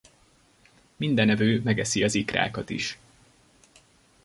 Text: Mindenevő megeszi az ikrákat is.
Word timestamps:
Mindenevő 0.95 1.61
megeszi 1.63 2.03
az 2.03 2.15
ikrákat 2.15 2.69
is. 2.69 2.99